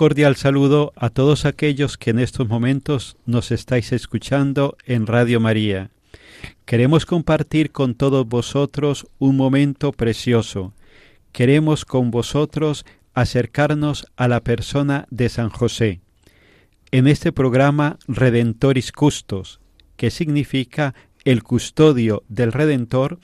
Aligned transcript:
Cordial 0.00 0.34
saludo 0.36 0.94
a 0.96 1.10
todos 1.10 1.44
aquellos 1.44 1.98
que 1.98 2.08
en 2.08 2.20
estos 2.20 2.48
momentos 2.48 3.18
nos 3.26 3.50
estáis 3.50 3.92
escuchando 3.92 4.78
en 4.86 5.06
Radio 5.06 5.40
María. 5.40 5.90
Queremos 6.64 7.04
compartir 7.04 7.70
con 7.70 7.94
todos 7.94 8.26
vosotros 8.26 9.06
un 9.18 9.36
momento 9.36 9.92
precioso. 9.92 10.72
Queremos 11.32 11.84
con 11.84 12.10
vosotros 12.10 12.86
acercarnos 13.12 14.06
a 14.16 14.26
la 14.26 14.40
persona 14.40 15.06
de 15.10 15.28
San 15.28 15.50
José. 15.50 16.00
En 16.92 17.06
este 17.06 17.30
programa 17.30 17.98
Redentoris 18.08 18.92
Custos, 18.92 19.60
que 19.98 20.10
significa 20.10 20.94
el 21.26 21.42
custodio 21.42 22.22
del 22.26 22.52
Redentor, 22.52 23.18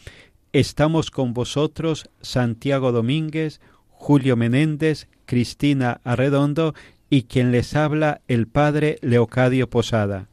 estamos 0.52 1.10
con 1.10 1.32
vosotros 1.32 2.10
Santiago 2.20 2.92
Domínguez, 2.92 3.62
Julio 3.98 4.36
Menéndez, 4.36 5.08
Cristina 5.24 6.00
Arredondo 6.04 6.74
y 7.10 7.22
quien 7.22 7.50
les 7.50 7.74
habla 7.74 8.20
el 8.28 8.46
Padre 8.46 8.98
Leocadio 9.02 9.68
Posada. 9.68 10.28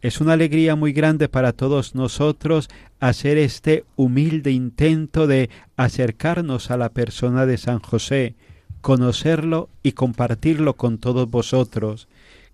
Es 0.00 0.20
una 0.20 0.34
alegría 0.34 0.76
muy 0.76 0.92
grande 0.92 1.28
para 1.28 1.52
todos 1.52 1.94
nosotros 1.94 2.68
hacer 3.00 3.38
este 3.38 3.84
humilde 3.96 4.50
intento 4.50 5.26
de 5.26 5.48
acercarnos 5.76 6.70
a 6.70 6.76
la 6.76 6.90
persona 6.90 7.46
de 7.46 7.56
San 7.56 7.78
José, 7.78 8.34
conocerlo 8.80 9.70
y 9.82 9.92
compartirlo 9.92 10.74
con 10.74 10.98
todos 10.98 11.30
vosotros, 11.30 12.08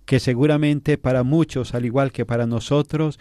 que 0.05 0.21
seguramente 0.21 0.97
para 0.97 1.25
muchos, 1.25 1.75
al 1.75 1.85
igual 1.85 2.13
que 2.13 2.25
para 2.25 2.47
nosotros, 2.47 3.19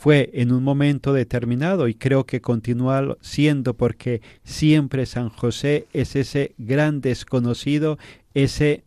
fue 0.00 0.30
en 0.32 0.50
un 0.50 0.64
momento 0.64 1.12
determinado 1.12 1.86
y 1.86 1.92
creo 1.92 2.24
que 2.24 2.40
continúa 2.40 3.18
siendo 3.20 3.74
porque 3.74 4.22
siempre 4.44 5.04
San 5.04 5.28
José 5.28 5.88
es 5.92 6.16
ese 6.16 6.54
gran 6.56 7.02
desconocido, 7.02 7.98
ese 8.32 8.82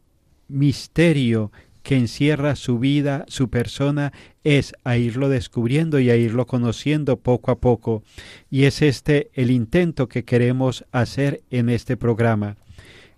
misterio 0.47 1.51
que 1.83 1.97
encierra 1.97 2.55
su 2.55 2.79
vida, 2.79 3.25
su 3.27 3.47
persona, 3.51 4.11
es 4.43 4.73
a 4.83 4.97
irlo 4.97 5.29
descubriendo 5.29 5.99
y 5.99 6.09
a 6.09 6.15
irlo 6.15 6.47
conociendo 6.47 7.15
poco 7.17 7.51
a 7.51 7.59
poco. 7.59 8.01
Y 8.49 8.63
es 8.63 8.81
este 8.81 9.29
el 9.35 9.51
intento 9.51 10.07
que 10.09 10.25
queremos 10.25 10.83
hacer 10.91 11.43
en 11.51 11.69
este 11.69 11.95
programa. 11.95 12.57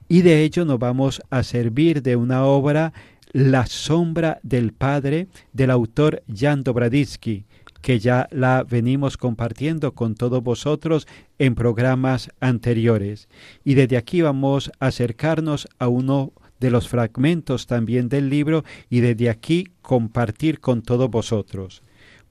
Y 0.09 0.21
de 0.21 0.43
ello 0.43 0.65
nos 0.65 0.79
vamos 0.79 1.21
a 1.29 1.43
servir 1.43 2.01
de 2.01 2.17
una 2.17 2.43
obra 2.43 2.91
La 3.31 3.65
sombra 3.67 4.41
del 4.43 4.73
Padre 4.73 5.27
del 5.53 5.71
autor 5.71 6.23
Jan 6.27 6.61
Dobraditsky, 6.61 7.45
que 7.85 7.99
ya 7.99 8.27
la 8.31 8.63
venimos 8.63 9.15
compartiendo 9.15 9.93
con 9.93 10.15
todos 10.15 10.41
vosotros 10.41 11.07
en 11.37 11.53
programas 11.53 12.31
anteriores. 12.39 13.29
Y 13.63 13.75
desde 13.75 13.95
aquí 13.95 14.23
vamos 14.23 14.71
a 14.79 14.87
acercarnos 14.87 15.67
a 15.77 15.87
uno 15.87 16.33
de 16.59 16.71
los 16.71 16.89
fragmentos 16.89 17.67
también 17.67 18.09
del 18.09 18.27
libro 18.31 18.63
y 18.89 19.01
desde 19.01 19.29
aquí 19.29 19.67
compartir 19.83 20.61
con 20.61 20.81
todos 20.81 21.11
vosotros. 21.11 21.83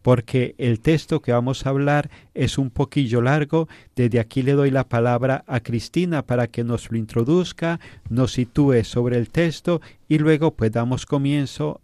Porque 0.02 0.56
el 0.58 0.80
texto 0.80 1.22
que 1.22 1.30
vamos 1.30 1.64
a 1.64 1.68
hablar 1.68 2.10
es 2.34 2.58
un 2.58 2.70
poquillo 2.70 3.22
largo, 3.22 3.68
desde 3.94 4.18
aquí 4.18 4.42
le 4.42 4.54
doy 4.54 4.72
la 4.72 4.88
palabra 4.88 5.44
a 5.46 5.60
Cristina 5.60 6.26
para 6.26 6.48
que 6.48 6.64
nos 6.64 6.90
lo 6.90 6.98
introduzca, 6.98 7.78
nos 8.10 8.32
sitúe 8.32 8.82
sobre 8.82 9.18
el 9.18 9.28
texto 9.30 9.80
y 10.08 10.18
luego 10.18 10.50
pues 10.50 10.72
damos 10.72 11.06
comienzo 11.06 11.80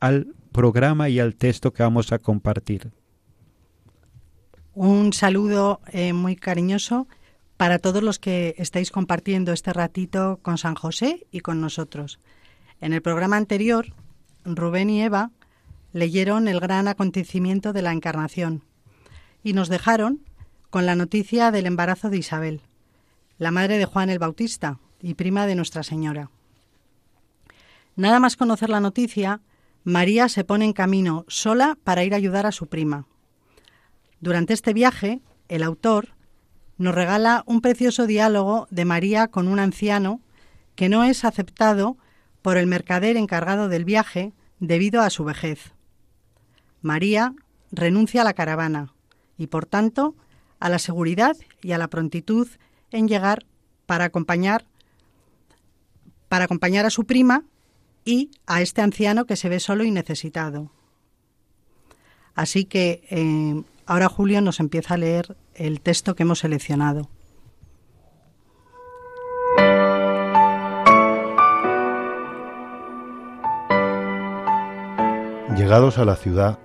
al 0.00 0.34
programa 0.52 1.08
y 1.08 1.18
al 1.18 1.34
texto 1.34 1.72
que 1.72 1.82
vamos 1.82 2.12
a 2.12 2.18
compartir. 2.18 2.90
Un 4.76 5.14
saludo 5.14 5.80
eh, 5.90 6.12
muy 6.12 6.36
cariñoso 6.36 7.08
para 7.56 7.78
todos 7.78 8.02
los 8.02 8.18
que 8.18 8.54
estáis 8.58 8.90
compartiendo 8.90 9.54
este 9.54 9.72
ratito 9.72 10.38
con 10.42 10.58
San 10.58 10.74
José 10.74 11.26
y 11.32 11.40
con 11.40 11.62
nosotros. 11.62 12.20
En 12.82 12.92
el 12.92 13.00
programa 13.00 13.38
anterior, 13.38 13.94
Rubén 14.44 14.90
y 14.90 15.02
Eva 15.02 15.30
leyeron 15.94 16.46
el 16.46 16.60
gran 16.60 16.88
acontecimiento 16.88 17.72
de 17.72 17.80
la 17.80 17.92
Encarnación 17.92 18.64
y 19.42 19.54
nos 19.54 19.70
dejaron 19.70 20.20
con 20.68 20.84
la 20.84 20.94
noticia 20.94 21.50
del 21.50 21.64
embarazo 21.64 22.10
de 22.10 22.18
Isabel, 22.18 22.60
la 23.38 23.52
madre 23.52 23.78
de 23.78 23.86
Juan 23.86 24.10
el 24.10 24.18
Bautista 24.18 24.78
y 25.00 25.14
prima 25.14 25.46
de 25.46 25.54
Nuestra 25.54 25.84
Señora. 25.84 26.30
Nada 27.94 28.20
más 28.20 28.36
conocer 28.36 28.68
la 28.68 28.80
noticia, 28.80 29.40
María 29.84 30.28
se 30.28 30.44
pone 30.44 30.66
en 30.66 30.74
camino 30.74 31.24
sola 31.28 31.78
para 31.82 32.04
ir 32.04 32.12
a 32.12 32.18
ayudar 32.18 32.44
a 32.44 32.52
su 32.52 32.66
prima. 32.66 33.06
Durante 34.20 34.54
este 34.54 34.72
viaje, 34.72 35.20
el 35.48 35.62
autor 35.62 36.10
nos 36.78 36.94
regala 36.94 37.42
un 37.46 37.60
precioso 37.60 38.06
diálogo 38.06 38.66
de 38.70 38.84
María 38.84 39.28
con 39.28 39.48
un 39.48 39.58
anciano 39.58 40.20
que 40.74 40.88
no 40.88 41.04
es 41.04 41.24
aceptado 41.24 41.96
por 42.42 42.56
el 42.56 42.66
mercader 42.66 43.16
encargado 43.16 43.68
del 43.68 43.84
viaje 43.84 44.32
debido 44.60 45.02
a 45.02 45.10
su 45.10 45.24
vejez. 45.24 45.72
María 46.82 47.34
renuncia 47.72 48.20
a 48.20 48.24
la 48.24 48.34
caravana 48.34 48.92
y, 49.36 49.48
por 49.48 49.66
tanto, 49.66 50.14
a 50.60 50.68
la 50.68 50.78
seguridad 50.78 51.36
y 51.62 51.72
a 51.72 51.78
la 51.78 51.88
prontitud 51.88 52.48
en 52.90 53.08
llegar 53.08 53.44
para 53.86 54.04
acompañar 54.04 54.64
para 56.28 56.46
acompañar 56.46 56.86
a 56.86 56.90
su 56.90 57.04
prima 57.04 57.44
y 58.04 58.30
a 58.46 58.60
este 58.60 58.82
anciano 58.82 59.26
que 59.26 59.36
se 59.36 59.48
ve 59.48 59.60
solo 59.60 59.84
y 59.84 59.90
necesitado. 59.90 60.70
Así 62.34 62.64
que 62.64 63.06
eh, 63.10 63.62
ahora 63.86 64.08
Julio 64.08 64.40
nos 64.40 64.60
empieza 64.60 64.94
a 64.94 64.98
leer 64.98 65.36
el 65.54 65.80
texto 65.80 66.14
que 66.14 66.24
hemos 66.24 66.40
seleccionado. 66.40 67.08
Llegados 75.56 75.98
a 75.98 76.04
la 76.04 76.16
ciudad, 76.16 76.58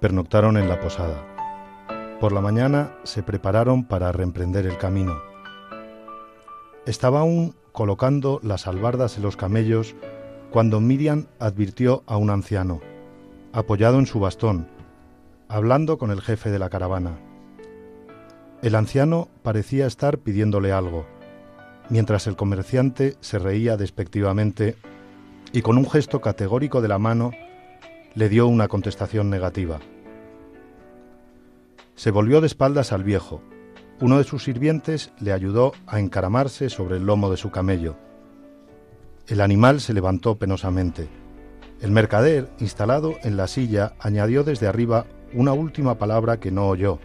pernoctaron 0.00 0.56
en 0.56 0.68
la 0.68 0.78
posada. 0.78 1.24
Por 2.20 2.32
la 2.32 2.40
mañana 2.40 2.92
se 3.02 3.22
prepararon 3.22 3.84
para 3.84 4.12
reemprender 4.12 4.66
el 4.66 4.78
camino. 4.78 5.20
Estaba 6.86 7.20
aún 7.20 7.56
colocando 7.72 8.38
las 8.42 8.66
albardas 8.66 9.16
en 9.16 9.24
los 9.24 9.36
camellos 9.36 9.96
cuando 10.50 10.80
Miriam 10.80 11.26
advirtió 11.38 12.04
a 12.06 12.16
un 12.16 12.30
anciano, 12.30 12.80
apoyado 13.52 13.98
en 13.98 14.06
su 14.06 14.20
bastón, 14.20 14.68
hablando 15.48 15.96
con 15.96 16.10
el 16.10 16.20
jefe 16.20 16.50
de 16.50 16.58
la 16.58 16.68
caravana. 16.68 17.18
El 18.62 18.74
anciano 18.74 19.28
parecía 19.42 19.86
estar 19.86 20.18
pidiéndole 20.18 20.72
algo, 20.72 21.06
mientras 21.88 22.26
el 22.26 22.36
comerciante 22.36 23.16
se 23.20 23.38
reía 23.38 23.76
despectivamente 23.76 24.76
y 25.52 25.62
con 25.62 25.78
un 25.78 25.88
gesto 25.88 26.20
categórico 26.20 26.82
de 26.82 26.88
la 26.88 26.98
mano 26.98 27.30
le 28.14 28.28
dio 28.28 28.46
una 28.46 28.68
contestación 28.68 29.30
negativa. 29.30 29.78
Se 31.94 32.10
volvió 32.10 32.40
de 32.40 32.46
espaldas 32.46 32.92
al 32.92 33.02
viejo. 33.02 33.40
Uno 34.00 34.18
de 34.18 34.24
sus 34.24 34.44
sirvientes 34.44 35.12
le 35.18 35.32
ayudó 35.32 35.72
a 35.86 35.98
encaramarse 35.98 36.68
sobre 36.68 36.98
el 36.98 37.06
lomo 37.06 37.30
de 37.30 37.36
su 37.36 37.50
camello. 37.50 37.96
El 39.26 39.40
animal 39.40 39.80
se 39.80 39.94
levantó 39.94 40.36
penosamente. 40.36 41.08
El 41.80 41.90
mercader, 41.90 42.50
instalado 42.58 43.16
en 43.22 43.36
la 43.36 43.46
silla, 43.46 43.94
añadió 43.98 44.44
desde 44.44 44.68
arriba 44.68 45.06
una 45.34 45.52
última 45.52 45.98
palabra 45.98 46.40
que 46.40 46.50
no 46.50 46.68
oyó, 46.68 46.98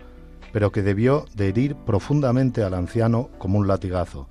pero 0.51 0.71
que 0.71 0.81
debió 0.81 1.25
de 1.35 1.49
herir 1.49 1.75
profundamente 1.75 2.63
al 2.63 2.73
anciano 2.73 3.29
como 3.37 3.59
un 3.59 3.67
latigazo. 3.67 4.27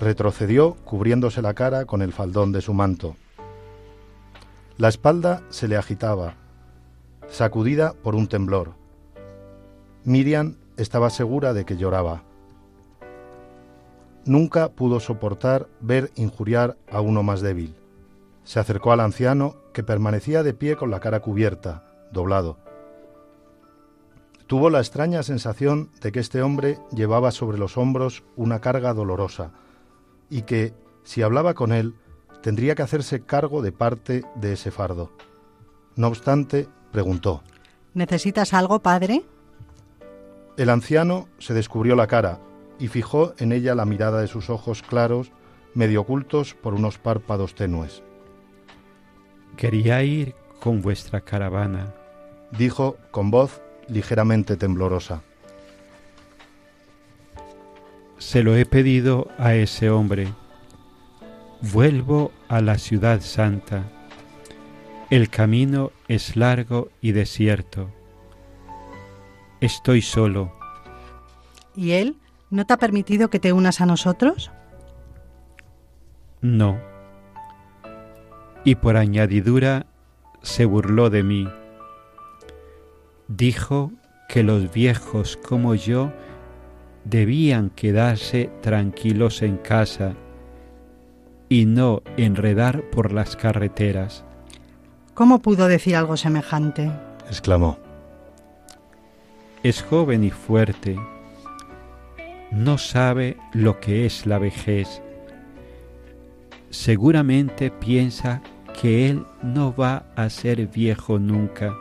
Retrocedió 0.00 0.74
cubriéndose 0.84 1.42
la 1.42 1.54
cara 1.54 1.84
con 1.84 2.02
el 2.02 2.12
faldón 2.12 2.52
de 2.52 2.60
su 2.60 2.72
manto. 2.72 3.16
La 4.76 4.88
espalda 4.88 5.42
se 5.50 5.66
le 5.66 5.76
agitaba, 5.76 6.34
sacudida 7.28 7.94
por 7.94 8.14
un 8.14 8.28
temblor. 8.28 8.74
Miriam 10.04 10.56
estaba 10.76 11.10
segura 11.10 11.52
de 11.52 11.64
que 11.64 11.76
lloraba. 11.76 12.22
Nunca 14.24 14.68
pudo 14.68 15.00
soportar 15.00 15.66
ver 15.80 16.12
injuriar 16.14 16.76
a 16.90 17.00
uno 17.00 17.22
más 17.22 17.40
débil. 17.40 17.74
Se 18.44 18.60
acercó 18.60 18.92
al 18.92 19.00
anciano, 19.00 19.56
que 19.72 19.82
permanecía 19.82 20.42
de 20.42 20.54
pie 20.54 20.76
con 20.76 20.90
la 20.90 21.00
cara 21.00 21.20
cubierta, 21.20 21.87
doblado. 22.12 22.58
Tuvo 24.46 24.70
la 24.70 24.78
extraña 24.78 25.22
sensación 25.22 25.90
de 26.00 26.10
que 26.10 26.20
este 26.20 26.40
hombre 26.42 26.78
llevaba 26.90 27.30
sobre 27.30 27.58
los 27.58 27.76
hombros 27.76 28.24
una 28.34 28.60
carga 28.60 28.94
dolorosa 28.94 29.52
y 30.30 30.42
que, 30.42 30.72
si 31.02 31.22
hablaba 31.22 31.54
con 31.54 31.72
él, 31.72 31.94
tendría 32.42 32.74
que 32.74 32.82
hacerse 32.82 33.20
cargo 33.20 33.60
de 33.60 33.72
parte 33.72 34.24
de 34.36 34.54
ese 34.54 34.70
fardo. 34.70 35.12
No 35.96 36.08
obstante, 36.08 36.68
preguntó. 36.92 37.42
¿Necesitas 37.92 38.54
algo, 38.54 38.78
padre? 38.80 39.24
El 40.56 40.70
anciano 40.70 41.28
se 41.38 41.54
descubrió 41.54 41.94
la 41.94 42.06
cara 42.06 42.40
y 42.78 42.88
fijó 42.88 43.34
en 43.38 43.52
ella 43.52 43.74
la 43.74 43.84
mirada 43.84 44.20
de 44.20 44.28
sus 44.28 44.50
ojos 44.50 44.82
claros, 44.82 45.30
medio 45.74 46.00
ocultos 46.00 46.54
por 46.54 46.74
unos 46.74 46.98
párpados 46.98 47.54
tenues. 47.54 48.02
Quería 49.56 50.02
ir 50.02 50.34
con 50.60 50.80
vuestra 50.80 51.20
caravana, 51.20 51.94
dijo 52.50 52.96
con 53.10 53.30
voz 53.30 53.60
ligeramente 53.88 54.56
temblorosa. 54.56 55.22
Se 58.18 58.42
lo 58.42 58.56
he 58.56 58.66
pedido 58.66 59.28
a 59.38 59.54
ese 59.54 59.90
hombre. 59.90 60.28
Vuelvo 61.72 62.32
a 62.48 62.60
la 62.60 62.78
ciudad 62.78 63.20
santa. 63.20 63.84
El 65.10 65.30
camino 65.30 65.92
es 66.08 66.36
largo 66.36 66.90
y 67.00 67.12
desierto. 67.12 67.90
Estoy 69.60 70.02
solo. 70.02 70.52
¿Y 71.74 71.92
él 71.92 72.16
no 72.50 72.66
te 72.66 72.74
ha 72.74 72.76
permitido 72.76 73.30
que 73.30 73.38
te 73.38 73.52
unas 73.52 73.80
a 73.80 73.86
nosotros? 73.86 74.50
No. 76.40 76.78
Y 78.64 78.74
por 78.76 78.96
añadidura 78.96 79.86
se 80.42 80.64
burló 80.64 81.10
de 81.10 81.22
mí. 81.22 81.48
Dijo 83.28 83.92
que 84.28 84.42
los 84.42 84.72
viejos 84.72 85.36
como 85.36 85.74
yo 85.74 86.12
debían 87.04 87.70
quedarse 87.70 88.50
tranquilos 88.62 89.42
en 89.42 89.58
casa 89.58 90.14
y 91.50 91.66
no 91.66 92.02
enredar 92.16 92.82
por 92.90 93.12
las 93.12 93.36
carreteras. 93.36 94.24
¿Cómo 95.12 95.40
pudo 95.40 95.68
decir 95.68 95.96
algo 95.96 96.16
semejante? 96.16 96.90
exclamó. 97.26 97.78
Es 99.62 99.82
joven 99.82 100.24
y 100.24 100.30
fuerte. 100.30 100.96
No 102.50 102.78
sabe 102.78 103.36
lo 103.52 103.78
que 103.78 104.06
es 104.06 104.24
la 104.24 104.38
vejez. 104.38 105.02
Seguramente 106.70 107.70
piensa 107.70 108.40
que 108.80 109.10
él 109.10 109.26
no 109.42 109.74
va 109.74 110.06
a 110.16 110.30
ser 110.30 110.66
viejo 110.68 111.18
nunca. 111.18 111.74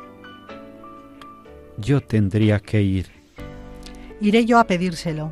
Yo 1.78 2.02
tendría 2.02 2.60
que 2.60 2.82
ir. 2.82 3.08
Iré 4.20 4.46
yo 4.46 4.60
a 4.60 4.66
pedírselo. 4.66 5.32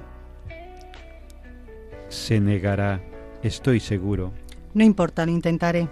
Se 2.10 2.40
negará, 2.40 3.02
estoy 3.42 3.80
seguro. 3.80 4.32
No 4.74 4.84
importa, 4.84 5.26
lo 5.26 5.32
intentaré. 5.32 5.90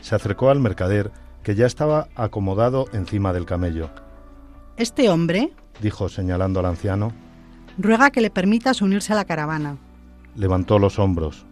Se 0.00 0.14
acercó 0.14 0.50
al 0.50 0.60
mercader, 0.60 1.10
que 1.42 1.54
ya 1.54 1.66
estaba 1.66 2.08
acomodado 2.14 2.86
encima 2.92 3.32
del 3.32 3.44
camello. 3.44 3.90
Este 4.76 5.10
hombre, 5.10 5.52
dijo 5.80 6.08
señalando 6.08 6.60
al 6.60 6.66
anciano, 6.66 7.12
ruega 7.76 8.10
que 8.10 8.20
le 8.20 8.30
permitas 8.30 8.80
unirse 8.80 9.12
a 9.12 9.16
la 9.16 9.24
caravana. 9.24 9.76
Levantó 10.36 10.78
los 10.78 10.98
hombros. 10.98 11.46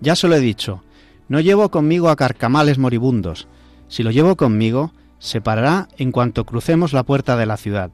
Ya 0.00 0.16
se 0.16 0.28
lo 0.28 0.34
he 0.34 0.40
dicho, 0.40 0.82
no 1.28 1.40
llevo 1.40 1.70
conmigo 1.70 2.08
a 2.08 2.16
carcamales 2.16 2.78
moribundos. 2.78 3.48
Si 3.88 4.02
lo 4.02 4.10
llevo 4.10 4.36
conmigo, 4.36 4.92
se 5.24 5.40
parará 5.40 5.88
en 5.96 6.12
cuanto 6.12 6.44
crucemos 6.44 6.92
la 6.92 7.02
puerta 7.02 7.38
de 7.38 7.46
la 7.46 7.56
ciudad. 7.56 7.90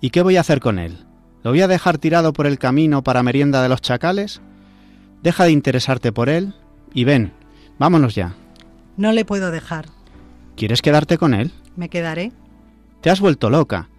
¿Y 0.00 0.08
qué 0.08 0.22
voy 0.22 0.38
a 0.38 0.40
hacer 0.40 0.60
con 0.60 0.78
él? 0.78 0.96
¿Lo 1.42 1.50
voy 1.50 1.60
a 1.60 1.68
dejar 1.68 1.98
tirado 1.98 2.32
por 2.32 2.46
el 2.46 2.58
camino 2.58 3.04
para 3.04 3.22
merienda 3.22 3.62
de 3.62 3.68
los 3.68 3.82
chacales? 3.82 4.40
Deja 5.22 5.44
de 5.44 5.50
interesarte 5.50 6.10
por 6.10 6.30
él 6.30 6.54
y 6.94 7.04
ven, 7.04 7.34
vámonos 7.78 8.14
ya. 8.14 8.34
No 8.96 9.12
le 9.12 9.26
puedo 9.26 9.50
dejar. 9.50 9.90
¿Quieres 10.56 10.80
quedarte 10.80 11.18
con 11.18 11.34
él? 11.34 11.52
Me 11.76 11.90
quedaré. 11.90 12.32
Te 13.02 13.10
has 13.10 13.20
vuelto 13.20 13.50
loca. 13.50 13.90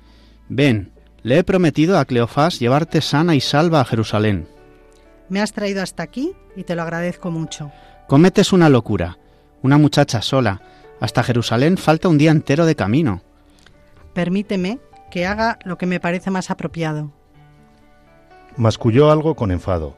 Ven, 0.50 0.92
le 1.22 1.38
he 1.38 1.44
prometido 1.44 2.00
a 2.00 2.06
Cleofás 2.06 2.60
llevarte 2.60 3.02
sana 3.02 3.36
y 3.36 3.42
salva 3.42 3.80
a 3.80 3.86
Jerusalén. 3.86 4.48
Me 5.30 5.40
has 5.40 5.54
traído 5.54 5.84
hasta 5.84 6.02
aquí 6.02 6.34
y 6.56 6.64
te 6.64 6.74
lo 6.74 6.82
agradezco 6.82 7.30
mucho. 7.30 7.72
Cometes 8.08 8.54
una 8.54 8.70
locura. 8.70 9.20
Una 9.62 9.78
muchacha 9.78 10.24
sola. 10.24 10.62
Hasta 11.00 11.24
Jerusalén 11.24 11.78
falta 11.78 12.08
un 12.08 12.18
día 12.18 12.32
entero 12.32 12.66
de 12.66 12.76
camino. 12.76 13.22
Permíteme 14.14 14.80
que 15.12 15.26
haga 15.26 15.60
lo 15.66 15.78
que 15.78 15.86
me 15.86 16.00
parece 16.00 16.32
más 16.32 16.50
apropiado. 16.50 17.12
Masculló 18.58 19.12
algo 19.12 19.36
con 19.36 19.52
enfado. 19.52 19.98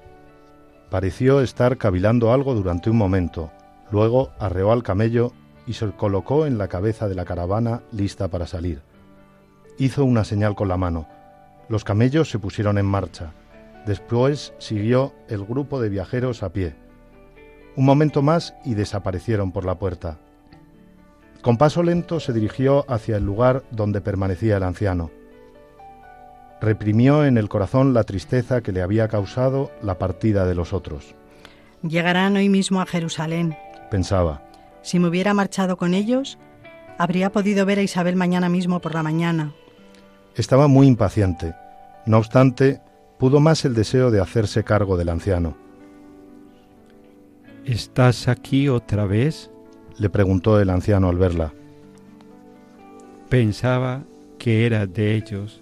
Pareció 0.89 1.42
estar 1.42 1.77
cavilando 1.77 2.34
algo 2.34 2.56
durante 2.56 2.89
un 2.89 2.98
momento. 2.98 3.51
Luego 3.92 4.32
arreó 4.39 4.72
al 4.72 4.84
camello 4.84 5.34
y 5.68 5.74
se 5.74 5.92
colocó 5.92 6.46
en 6.46 6.58
la 6.58 6.68
cabeza 6.68 7.08
de 7.08 7.16
la 7.16 7.25
caravana 7.25 7.84
lista 7.92 8.30
para 8.30 8.48
salir. 8.48 8.82
Hizo 9.77 10.06
una 10.06 10.24
señal 10.24 10.56
con 10.56 10.68
la 10.68 10.77
mano. 10.77 11.08
Los 11.70 11.84
camellos 11.84 12.30
se 12.30 12.39
pusieron 12.39 12.77
en 12.77 12.86
marcha. 12.86 13.34
Después 13.86 14.54
siguió 14.58 15.13
el 15.27 15.46
grupo 15.46 15.80
de 15.80 15.89
viajeros 15.89 16.42
a 16.42 16.51
pie. 16.51 16.75
Un 17.75 17.86
momento 17.86 18.22
más 18.22 18.56
y 18.66 18.74
desaparecieron 18.74 19.51
por 19.51 19.66
la 19.66 19.77
puerta. 19.77 20.18
Con 21.41 21.58
paso 21.58 21.84
lento 21.84 22.20
se 22.20 22.34
dirigió 22.34 22.86
hacia 22.89 23.17
el 23.17 23.24
lugar 23.24 23.63
donde 23.72 24.01
permanecía 24.01 24.58
el 24.58 24.63
anciano. 24.63 25.12
Reprimió 26.60 27.24
en 27.24 27.38
el 27.38 27.50
corazón 27.50 27.94
la 27.94 28.03
tristeza 28.03 28.62
que 28.62 28.72
le 28.72 28.82
había 28.82 29.08
causado 29.08 29.72
la 29.82 29.98
partida 29.98 30.46
de 30.46 30.56
los 30.56 30.74
otros. 30.74 31.15
Llegarán 31.84 32.36
hoy 32.36 32.50
mismo 32.50 32.82
a 32.82 32.86
Jerusalén, 32.86 33.56
pensaba. 33.91 34.44
Si 34.82 35.00
me 35.00 35.08
hubiera 35.08 35.34
marchado 35.34 35.77
con 35.77 35.94
ellos, 35.94 36.39
habría 36.98 37.32
podido 37.32 37.65
ver 37.65 37.79
a 37.79 37.84
Isabel 37.84 38.15
mañana 38.15 38.50
mismo 38.50 38.79
por 38.79 38.96
la 38.96 39.03
mañana. 39.03 39.53
Estaba 40.36 40.67
muy 40.67 40.88
impaciente. 40.88 41.53
No 42.06 42.17
obstante, 42.17 42.82
pudo 43.20 43.39
más 43.39 43.65
el 43.65 43.75
deseo 43.75 44.12
de 44.12 44.22
hacerse 44.22 44.63
cargo 44.63 44.98
del 44.98 45.10
anciano. 45.10 45.56
¿Estás 47.65 48.27
aquí 48.27 48.70
otra 48.70 49.06
vez? 49.06 49.51
Le 49.98 50.10
preguntó 50.10 50.60
el 50.60 50.70
anciano 50.70 51.10
al 51.10 51.18
verla. 51.18 51.54
Pensaba 53.30 54.04
que 54.38 54.66
era 54.66 54.86
de 54.86 55.16
ellos 55.16 55.62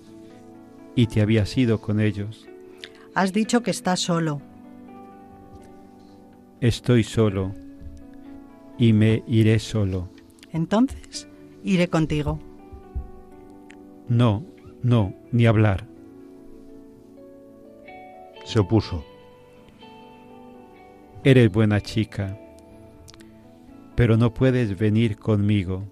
y 0.95 1.07
te 1.07 1.21
habías 1.21 1.57
ido 1.57 1.81
con 1.81 1.99
ellos. 1.99 2.47
Has 3.13 3.33
dicho 3.33 3.63
que 3.63 3.71
estás 3.71 3.99
solo. 3.99 4.41
Estoy 6.61 7.03
solo 7.03 7.53
y 8.77 8.93
me 8.93 9.23
iré 9.27 9.59
solo. 9.59 10.09
Entonces, 10.51 11.27
iré 11.63 11.87
contigo. 11.87 12.39
No, 14.07 14.43
no, 14.83 15.13
ni 15.31 15.45
hablar. 15.45 15.87
Se 18.45 18.59
opuso. 18.59 19.03
eres 21.23 21.51
buena 21.51 21.81
chica, 21.81 22.37
pero 23.95 24.17
no 24.17 24.33
puedes 24.33 24.77
venir 24.77 25.17
conmigo. 25.17 25.83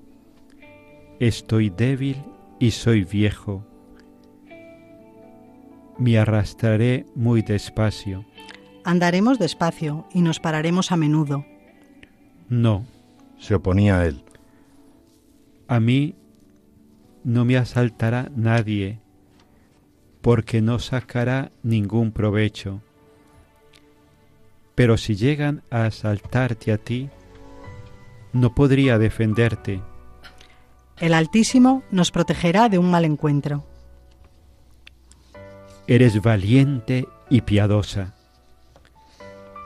Estoy 1.20 1.70
débil 1.70 2.18
y 2.60 2.72
soy 2.72 3.04
viejo. 3.04 3.66
Me 5.98 6.18
arrastraré 6.18 7.06
muy 7.16 7.42
despacio. 7.42 8.26
Andaremos 8.84 9.40
despacio 9.40 10.06
y 10.14 10.22
nos 10.22 10.40
pararemos 10.40 10.92
a 10.92 10.98
menudo. 10.98 11.46
No, 12.50 12.86
se 13.38 13.56
oponía 13.56 14.06
él. 14.06 14.24
A 15.68 15.80
mí 15.80 16.16
no 17.24 17.46
me 17.46 17.56
asaltará 17.56 18.30
nadie, 18.36 19.00
porque 20.22 20.62
no 20.62 20.80
sacará 20.80 21.52
ningún 21.64 22.12
provecho. 22.12 22.82
Pero 24.76 24.98
si 24.98 25.16
llegan 25.16 25.64
a 25.70 25.86
asaltarte 25.86 26.72
a 26.74 26.78
ti, 26.78 27.10
no 28.34 28.54
podría 28.54 28.98
defenderte. 28.98 29.82
El 31.00 31.14
Altísimo 31.14 31.84
nos 31.92 32.12
protegerá 32.12 32.70
de 32.70 32.78
un 32.78 32.92
mal 32.92 33.06
encuentro. 33.06 33.64
Eres 35.88 36.22
valiente 36.22 37.08
y 37.30 37.42
piadosa, 37.42 38.14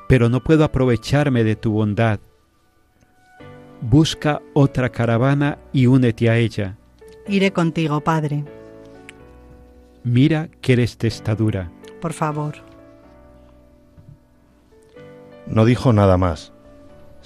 pero 0.08 0.30
no 0.30 0.44
puedo 0.44 0.64
aprovecharme 0.64 1.44
de 1.44 1.56
tu 1.56 1.72
bondad. 1.72 2.20
Busca 3.82 4.42
otra 4.54 4.90
caravana 4.90 5.60
y 5.72 5.86
únete 5.86 6.30
a 6.30 6.38
ella. 6.38 6.76
Iré 7.28 7.52
contigo, 7.52 8.02
Padre. 8.02 8.44
Mira 10.04 10.50
que 10.62 10.74
eres 10.74 10.98
testadura. 10.98 11.70
Por 12.02 12.14
favor. 12.14 12.56
No 15.46 15.66
dijo 15.66 15.94
nada 15.94 16.18
más, 16.18 16.54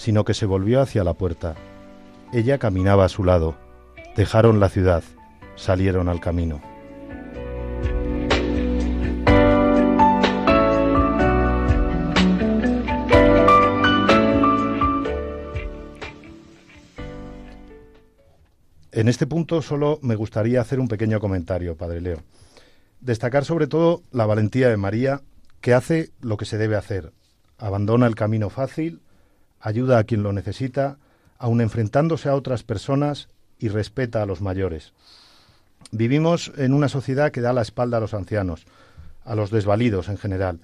sino 0.01 0.25
que 0.25 0.33
se 0.33 0.47
volvió 0.47 0.81
hacia 0.81 1.03
la 1.03 1.13
puerta. 1.13 1.53
Ella 2.33 2.57
caminaba 2.57 3.05
a 3.05 3.09
su 3.09 3.23
lado. 3.23 3.55
Dejaron 4.15 4.59
la 4.59 4.67
ciudad, 4.67 5.03
salieron 5.55 6.09
al 6.09 6.19
camino. 6.19 6.59
En 18.91 19.07
este 19.07 19.27
punto 19.27 19.61
solo 19.61 19.99
me 20.01 20.15
gustaría 20.15 20.61
hacer 20.61 20.79
un 20.79 20.87
pequeño 20.87 21.19
comentario, 21.19 21.77
Padre 21.77 22.01
Leo. 22.01 22.23
Destacar 23.01 23.45
sobre 23.45 23.67
todo 23.67 24.01
la 24.11 24.25
valentía 24.25 24.69
de 24.69 24.77
María, 24.77 25.21
que 25.61 25.75
hace 25.75 26.09
lo 26.21 26.37
que 26.37 26.45
se 26.45 26.57
debe 26.57 26.75
hacer. 26.75 27.11
Abandona 27.59 28.07
el 28.07 28.15
camino 28.15 28.49
fácil, 28.49 28.99
ayuda 29.61 29.99
a 29.99 30.03
quien 30.03 30.23
lo 30.23 30.33
necesita, 30.33 30.97
aun 31.37 31.61
enfrentándose 31.61 32.29
a 32.29 32.35
otras 32.35 32.63
personas 32.63 33.29
y 33.59 33.69
respeta 33.69 34.21
a 34.21 34.25
los 34.25 34.41
mayores. 34.41 34.93
Vivimos 35.91 36.51
en 36.57 36.73
una 36.73 36.89
sociedad 36.89 37.31
que 37.31 37.41
da 37.41 37.53
la 37.53 37.61
espalda 37.61 37.97
a 37.97 37.99
los 37.99 38.13
ancianos, 38.13 38.65
a 39.23 39.35
los 39.35 39.51
desvalidos 39.51 40.09
en 40.09 40.17
general. 40.17 40.61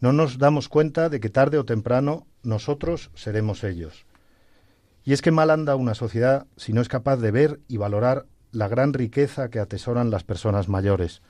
No 0.00 0.12
nos 0.12 0.38
damos 0.38 0.68
cuenta 0.68 1.08
de 1.08 1.20
que 1.20 1.30
tarde 1.30 1.58
o 1.58 1.64
temprano 1.64 2.26
nosotros 2.42 3.10
seremos 3.14 3.64
ellos. 3.64 4.04
Y 5.04 5.12
es 5.12 5.22
que 5.22 5.30
mal 5.30 5.50
anda 5.50 5.76
una 5.76 5.94
sociedad 5.94 6.46
si 6.56 6.72
no 6.72 6.80
es 6.80 6.88
capaz 6.88 7.16
de 7.16 7.30
ver 7.30 7.60
y 7.68 7.76
valorar 7.76 8.26
la 8.52 8.68
gran 8.68 8.92
riqueza 8.92 9.48
que 9.48 9.58
atesoran 9.58 10.10
las 10.10 10.24
personas 10.24 10.68
mayores, 10.68 11.22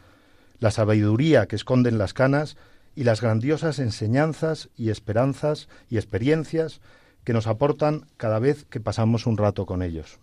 la 0.58 0.70
sabiduría 0.70 1.46
que 1.46 1.56
esconden 1.56 1.98
las 1.98 2.14
canas 2.14 2.56
y 2.94 3.04
las 3.04 3.20
grandiosas 3.20 3.78
enseñanzas 3.78 4.68
y 4.76 4.90
esperanzas 4.90 5.68
y 5.88 5.96
experiencias 5.96 6.80
que 7.24 7.32
nos 7.32 7.46
aportan 7.46 8.06
cada 8.16 8.38
vez 8.38 8.64
que 8.64 8.80
pasamos 8.80 9.26
un 9.26 9.36
rato 9.36 9.66
con 9.66 9.82
ellos. 9.82 10.18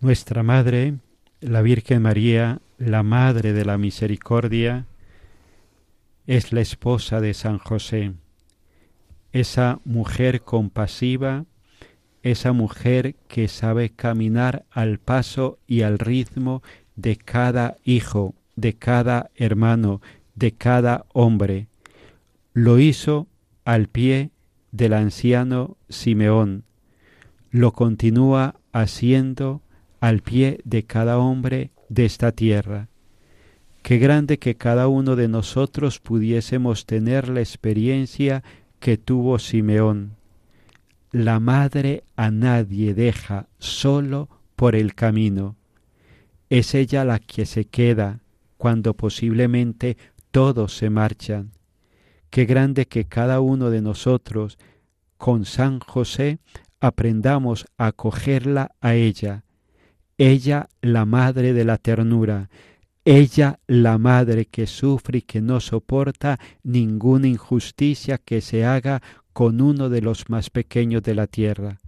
Nuestra 0.00 0.42
Madre, 0.42 0.98
la 1.40 1.62
Virgen 1.62 2.02
María, 2.02 2.60
la 2.78 3.02
Madre 3.02 3.52
de 3.52 3.64
la 3.64 3.78
Misericordia, 3.78 4.86
es 6.26 6.52
la 6.52 6.60
esposa 6.60 7.20
de 7.20 7.34
San 7.34 7.58
José 7.58 8.14
esa 9.32 9.80
mujer 9.84 10.42
compasiva, 10.42 11.44
esa 12.22 12.52
mujer 12.52 13.14
que 13.28 13.48
sabe 13.48 13.90
caminar 13.90 14.64
al 14.70 14.98
paso 14.98 15.58
y 15.66 15.82
al 15.82 15.98
ritmo 15.98 16.62
de 16.96 17.16
cada 17.16 17.76
hijo, 17.84 18.34
de 18.56 18.74
cada 18.74 19.30
hermano, 19.36 20.00
de 20.38 20.52
cada 20.52 21.04
hombre. 21.12 21.66
Lo 22.52 22.78
hizo 22.78 23.26
al 23.64 23.88
pie 23.88 24.30
del 24.70 24.92
anciano 24.92 25.76
Simeón, 25.88 26.64
lo 27.50 27.72
continúa 27.72 28.54
haciendo 28.72 29.62
al 30.00 30.20
pie 30.20 30.60
de 30.64 30.84
cada 30.84 31.18
hombre 31.18 31.72
de 31.88 32.04
esta 32.04 32.32
tierra. 32.32 32.88
Qué 33.82 33.98
grande 33.98 34.38
que 34.38 34.56
cada 34.56 34.86
uno 34.88 35.16
de 35.16 35.28
nosotros 35.28 35.98
pudiésemos 35.98 36.86
tener 36.86 37.28
la 37.28 37.40
experiencia 37.40 38.44
que 38.80 38.98
tuvo 38.98 39.38
Simeón. 39.38 40.16
La 41.10 41.40
madre 41.40 42.04
a 42.16 42.30
nadie 42.30 42.94
deja 42.94 43.48
solo 43.58 44.28
por 44.56 44.76
el 44.76 44.94
camino. 44.94 45.56
Es 46.50 46.74
ella 46.74 47.04
la 47.04 47.18
que 47.18 47.46
se 47.46 47.64
queda 47.64 48.20
cuando 48.58 48.94
posiblemente 48.94 49.96
todos 50.38 50.76
se 50.76 50.88
marchan. 50.88 51.50
Qué 52.30 52.44
grande 52.44 52.86
que 52.86 53.06
cada 53.06 53.40
uno 53.40 53.70
de 53.70 53.82
nosotros, 53.82 54.56
con 55.16 55.44
San 55.44 55.80
José, 55.80 56.38
aprendamos 56.78 57.66
a 57.76 57.88
acogerla 57.88 58.70
a 58.80 58.94
ella, 58.94 59.42
ella 60.16 60.68
la 60.80 61.06
madre 61.06 61.54
de 61.54 61.64
la 61.64 61.76
ternura, 61.76 62.50
ella, 63.04 63.58
la 63.66 63.98
madre 63.98 64.44
que 64.44 64.68
sufre 64.68 65.18
y 65.18 65.22
que 65.22 65.40
no 65.40 65.58
soporta 65.58 66.38
ninguna 66.62 67.26
injusticia 67.26 68.16
que 68.16 68.40
se 68.40 68.64
haga 68.64 69.02
con 69.32 69.60
uno 69.60 69.88
de 69.88 70.02
los 70.02 70.30
más 70.30 70.50
pequeños 70.50 71.02
de 71.02 71.16
la 71.16 71.26
tierra. 71.26 71.80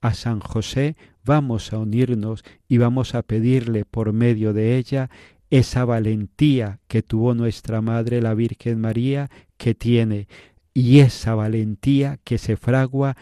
A 0.00 0.14
San 0.14 0.40
José 0.40 0.96
vamos 1.24 1.72
a 1.72 1.78
unirnos 1.78 2.42
y 2.66 2.78
vamos 2.78 3.14
a 3.14 3.22
pedirle 3.22 3.84
por 3.84 4.12
medio 4.12 4.52
de 4.52 4.78
ella 4.78 5.10
esa 5.50 5.84
valentía 5.84 6.80
que 6.88 7.02
tuvo 7.02 7.34
nuestra 7.34 7.80
Madre 7.80 8.20
la 8.20 8.34
Virgen 8.34 8.80
María 8.80 9.30
que 9.56 9.74
tiene 9.74 10.28
y 10.74 11.00
esa 11.00 11.34
valentía 11.34 12.18
que 12.24 12.38
se 12.38 12.56
fragua, 12.56 13.16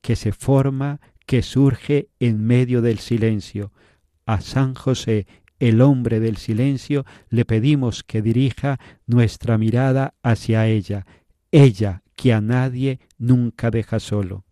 que 0.00 0.16
se 0.16 0.32
forma, 0.32 1.00
que 1.26 1.42
surge 1.42 2.08
en 2.18 2.44
medio 2.44 2.82
del 2.82 2.98
silencio. 2.98 3.72
A 4.24 4.40
San 4.40 4.74
José 4.74 5.26
el 5.58 5.80
hombre 5.80 6.20
del 6.20 6.36
silencio, 6.36 7.04
le 7.30 7.44
pedimos 7.44 8.04
que 8.04 8.22
dirija 8.22 8.78
nuestra 9.06 9.58
mirada 9.58 10.14
hacia 10.22 10.66
ella, 10.66 11.06
ella 11.50 12.02
que 12.14 12.32
a 12.32 12.40
nadie 12.40 13.00
nunca 13.18 13.70
deja 13.70 14.00
solo. 14.00 14.44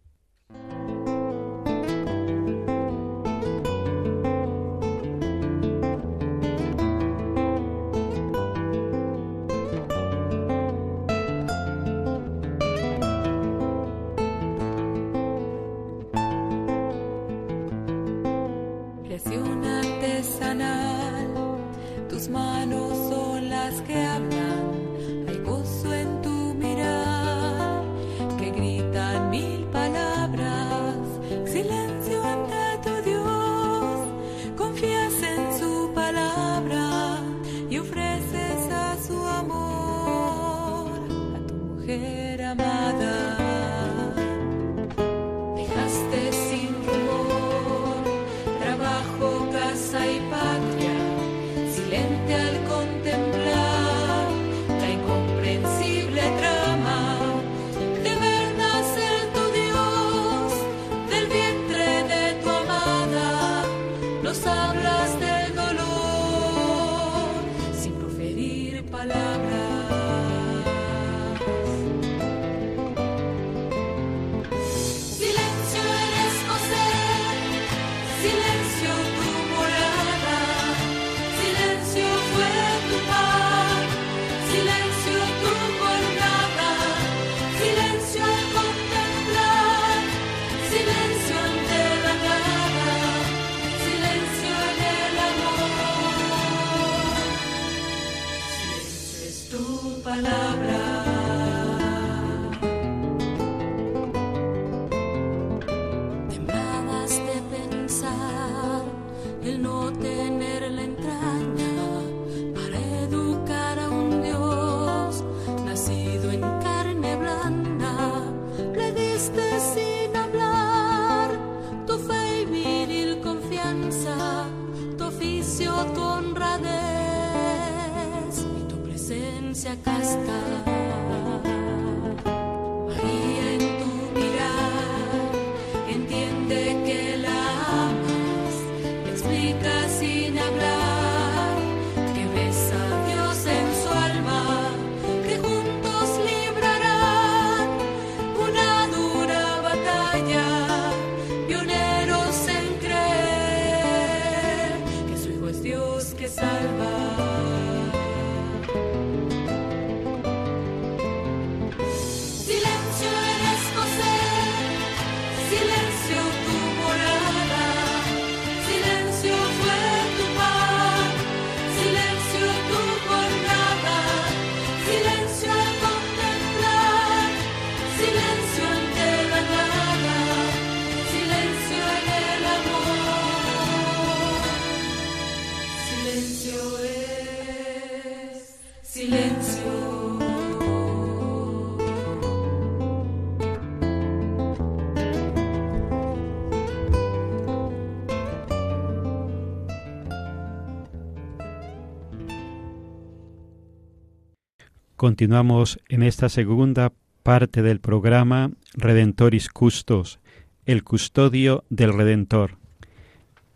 Continuamos 204.97 205.81
en 205.89 206.05
esta 206.05 206.29
segunda 206.29 206.93
parte 207.25 207.63
del 207.63 207.81
programa 207.81 208.53
Redentoris 208.75 209.49
Custos, 209.49 210.21
el 210.67 210.85
custodio 210.85 211.65
del 211.69 211.93
Redentor. 211.93 212.59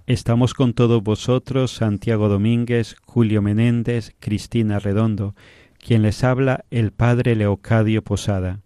Estamos 0.08 0.52
con 0.52 0.74
todos 0.74 1.00
vosotros, 1.00 1.70
Santiago 1.70 2.28
Domínguez, 2.28 2.96
Julio 3.04 3.40
Menéndez, 3.40 4.16
Cristina 4.18 4.80
Redondo, 4.80 5.36
quien 5.78 6.02
les 6.02 6.24
habla 6.24 6.64
el 6.72 6.90
Padre 6.90 7.36
Leocadio 7.36 8.02
Posada. 8.02 8.60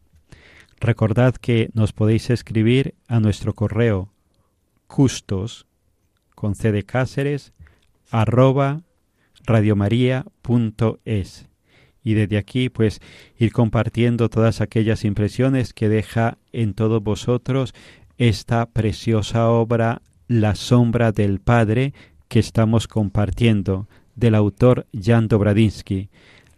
Recordad 0.80 1.34
que 1.34 1.68
nos 1.74 1.92
podéis 1.92 2.30
escribir 2.30 2.94
a 3.06 3.20
nuestro 3.20 3.54
correo 3.54 4.14
custos 4.86 5.66
con 6.34 6.54
C 6.54 6.72
de 6.72 6.84
Cáceres 6.84 7.52
arroba 8.10 8.80
radiomaria.es 9.44 11.51
y 12.04 12.14
desde 12.14 12.38
aquí 12.38 12.68
pues 12.68 13.00
ir 13.38 13.52
compartiendo 13.52 14.28
todas 14.28 14.60
aquellas 14.60 15.04
impresiones 15.04 15.72
que 15.72 15.88
deja 15.88 16.38
en 16.52 16.74
todos 16.74 17.02
vosotros 17.02 17.74
esta 18.18 18.66
preciosa 18.66 19.48
obra 19.50 20.02
La 20.28 20.54
sombra 20.54 21.12
del 21.12 21.40
Padre 21.40 21.92
que 22.28 22.38
estamos 22.38 22.88
compartiendo 22.88 23.88
del 24.14 24.34
autor 24.34 24.86
Jan 24.92 25.28
Dobradinsky, 25.28 26.08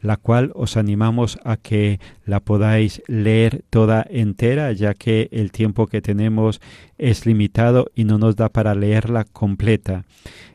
la 0.05 0.19
cual 0.19 0.53
os 0.55 0.77
animamos 0.77 1.39
a 1.45 1.57
que 1.57 1.99
la 2.27 2.41
podáis 2.41 3.03
leer 3.09 3.65
toda 3.71 4.07
entera, 4.09 4.71
ya 4.73 4.93
que 4.93 5.29
el 5.33 5.51
tiempo 5.51 5.87
que 5.87 6.03
tenemos 6.03 6.61
es 6.99 7.25
limitado 7.25 7.87
y 7.95 8.05
no 8.05 8.19
nos 8.19 8.37
da 8.37 8.51
para 8.51 8.75
leerla 8.75 9.25
completa 9.25 10.05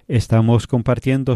estamos 0.07 0.65
compartiendo 0.65 1.35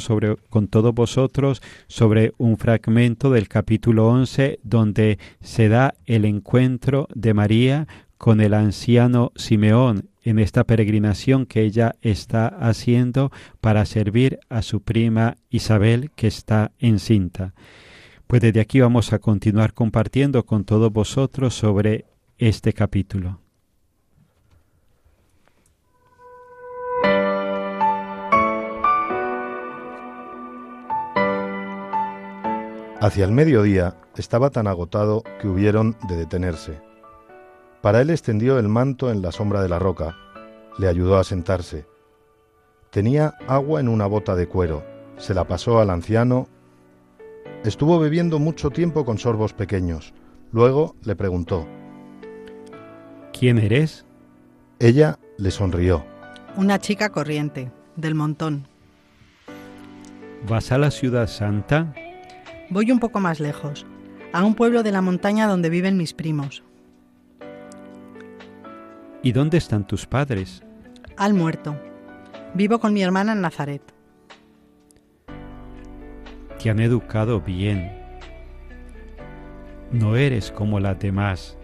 con 0.49 0.67
todos 0.67 0.95
vosotros 0.95 1.61
sobre 1.87 2.33
un 2.39 2.57
fragmento 2.57 3.29
del 3.29 3.47
capítulo 3.47 4.07
11 4.07 4.59
donde 4.63 5.19
se 5.41 5.69
da 5.69 5.93
el 6.07 6.25
encuentro 6.25 7.07
de 7.13 7.35
María 7.35 7.87
con 8.17 8.41
el 8.41 8.55
anciano 8.55 9.31
Simeón 9.35 10.09
en 10.23 10.39
esta 10.39 10.63
peregrinación 10.63 11.45
que 11.45 11.61
ella 11.61 11.95
está 12.01 12.47
haciendo 12.47 13.31
para 13.61 13.85
servir 13.85 14.39
a 14.49 14.61
su 14.63 14.81
prima 14.81 15.35
Isabel 15.49 16.09
que 16.15 16.27
está 16.27 16.71
encinta. 16.79 17.53
Pues 18.33 18.41
desde 18.41 18.61
aquí 18.61 18.79
vamos 18.79 19.13
a 19.13 19.19
continuar 19.19 19.75
compartiendo 19.75 20.43
con 20.43 20.63
todos 20.63 20.91
vosotros 20.91 21.53
sobre 21.53 22.05
este 22.39 22.73
capítulo. 22.73 23.39
Hacia 32.99 33.23
el 33.23 33.31
mediodía 33.33 33.97
estaba 34.17 34.49
tan 34.49 34.65
agotado 34.65 35.21
que 35.39 35.47
hubieron 35.47 35.95
de 36.07 36.17
detenerse. 36.17 36.81
Para 37.83 38.01
él 38.01 38.09
extendió 38.09 38.57
el 38.57 38.67
manto 38.67 39.11
en 39.11 39.21
la 39.21 39.31
sombra 39.31 39.61
de 39.61 39.69
la 39.69 39.77
roca, 39.77 40.17
le 40.79 40.87
ayudó 40.87 41.19
a 41.19 41.23
sentarse. 41.23 41.85
Tenía 42.89 43.35
agua 43.47 43.79
en 43.79 43.87
una 43.87 44.07
bota 44.07 44.35
de 44.35 44.47
cuero, 44.47 44.83
se 45.17 45.35
la 45.35 45.43
pasó 45.43 45.79
al 45.79 45.91
anciano. 45.91 46.47
Estuvo 47.63 47.97
bebiendo 47.97 48.39
mucho 48.39 48.71
tiempo 48.71 49.05
con 49.05 49.17
sorbos 49.17 49.53
pequeños. 49.53 50.13
Luego 50.51 50.95
le 51.03 51.15
preguntó, 51.15 51.65
¿Quién 53.31 53.57
eres? 53.57 54.05
Ella 54.79 55.17
le 55.37 55.49
sonrió. 55.49 56.05
Una 56.57 56.77
chica 56.79 57.09
corriente, 57.09 57.71
del 57.95 58.15
montón. 58.15 58.67
¿Vas 60.47 60.73
a 60.73 60.77
la 60.77 60.91
ciudad 60.91 61.27
santa? 61.27 61.93
Voy 62.69 62.91
un 62.91 62.99
poco 62.99 63.21
más 63.21 63.39
lejos, 63.39 63.85
a 64.33 64.43
un 64.43 64.55
pueblo 64.55 64.83
de 64.83 64.91
la 64.91 65.01
montaña 65.01 65.47
donde 65.47 65.69
viven 65.69 65.95
mis 65.95 66.13
primos. 66.13 66.63
¿Y 69.21 69.31
dónde 69.31 69.57
están 69.57 69.87
tus 69.87 70.05
padres? 70.05 70.63
Al 71.15 71.33
muerto. 71.33 71.79
Vivo 72.55 72.79
con 72.79 72.93
mi 72.93 73.01
hermana 73.01 73.31
en 73.31 73.41
Nazaret. 73.41 73.92
Te 76.63 76.69
han 76.69 76.79
educado 76.79 77.41
bien. 77.41 77.91
No 79.91 80.15
eres 80.15 80.49
como 80.49 80.79
las 80.79 80.97
demás. 80.97 81.57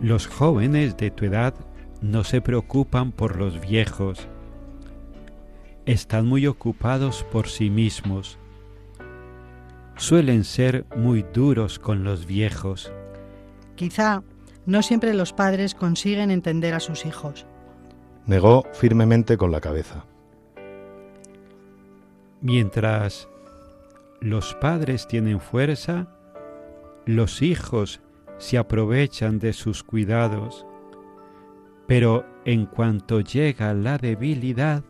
Los 0.00 0.26
jóvenes 0.26 0.96
de 0.96 1.10
tu 1.10 1.26
edad 1.26 1.52
no 2.00 2.24
se 2.24 2.40
preocupan 2.40 3.12
por 3.12 3.36
los 3.36 3.60
viejos. 3.60 4.26
Están 5.84 6.26
muy 6.26 6.46
ocupados 6.46 7.24
por 7.24 7.48
sí 7.48 7.68
mismos 7.68 8.38
suelen 9.98 10.44
ser 10.44 10.86
muy 10.96 11.26
duros 11.34 11.78
con 11.78 12.04
los 12.04 12.24
viejos. 12.24 12.92
Quizá 13.74 14.22
no 14.64 14.82
siempre 14.82 15.12
los 15.12 15.32
padres 15.32 15.74
consiguen 15.74 16.30
entender 16.30 16.72
a 16.72 16.80
sus 16.80 17.04
hijos. 17.04 17.46
Negó 18.26 18.64
firmemente 18.72 19.36
con 19.36 19.50
la 19.50 19.60
cabeza. 19.60 20.04
Mientras 22.40 23.28
los 24.20 24.54
padres 24.54 25.08
tienen 25.08 25.40
fuerza, 25.40 26.06
los 27.04 27.42
hijos 27.42 28.00
se 28.38 28.58
aprovechan 28.58 29.40
de 29.40 29.52
sus 29.52 29.82
cuidados, 29.82 30.64
pero 31.88 32.24
en 32.44 32.66
cuanto 32.66 33.20
llega 33.20 33.74
la 33.74 33.98
debilidad, 33.98 34.84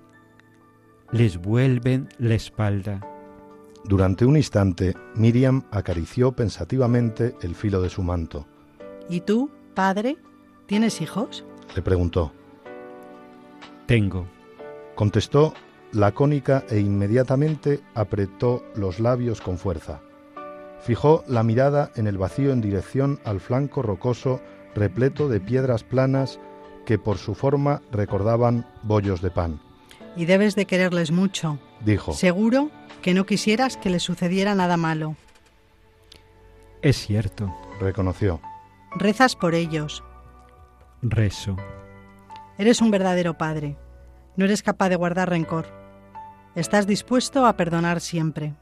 les 1.11 1.39
vuelven 1.39 2.09
la 2.19 2.35
espalda. 2.35 3.01
Durante 3.85 4.27
un 4.27 4.37
instante, 4.37 4.95
Miriam 5.15 5.63
acarició 5.71 6.33
pensativamente 6.33 7.35
el 7.41 7.55
filo 7.55 7.81
de 7.81 7.89
su 7.89 8.03
manto. 8.03 8.47
¿Y 9.09 9.21
tú, 9.21 9.51
padre, 9.75 10.19
tienes 10.67 11.01
hijos? 11.01 11.47
Le 11.75 11.81
preguntó. 11.81 12.33
Tengo. 13.87 14.27
Contestó 14.95 15.55
lacónica 15.93 16.65
e 16.69 16.81
inmediatamente 16.81 17.81
apretó 17.95 18.63
los 18.75 19.01
labios 19.01 19.41
con 19.41 19.59
fuerza. 19.59 20.01
Fijó 20.81 21.25
la 21.27 21.43
mirada 21.43 21.91
en 21.97 22.07
el 22.07 22.19
vacío 22.19 22.53
en 22.53 22.61
dirección 22.61 23.21
al 23.25 23.41
flanco 23.41 23.83
rocoso 23.83 24.41
repleto 24.75 25.29
de 25.29 25.41
piedras 25.41 25.83
planas 25.83 26.39
que 26.87 26.99
por 26.99 27.19
su 27.19 27.35
forma 27.35 27.83
recordaban 27.91 28.67
bollos 28.83 29.21
de 29.21 29.31
pan. 29.31 29.61
Y 30.17 30.25
debes 30.25 30.55
de 30.55 30.67
quererles 30.67 31.11
mucho, 31.11 31.59
dijo. 31.85 32.13
Seguro 32.13 32.71
que 33.03 33.15
no 33.15 33.27
quisieras 33.27 33.77
que 33.77 33.91
le 33.91 34.01
sucediera 34.01 34.55
nada 34.55 34.77
malo. 34.77 35.17
Es 36.83 36.97
cierto, 36.97 37.55
reconoció. 37.81 38.41
Rezas 38.97 39.37
por 39.37 39.55
ellos. 39.55 40.03
Rezo. 41.03 41.57
Eres 42.57 42.81
un 42.81 42.91
verdadero 42.91 43.37
padre. 43.37 43.77
No 44.37 44.45
eres 44.45 44.63
capaz 44.63 44.89
de 44.89 44.97
guardar 44.97 45.29
rencor. 45.29 45.78
Estás 46.55 46.87
dispuesto 46.87 47.47
a 47.47 47.57
perdonar 47.57 48.01
siempre. 48.01 48.55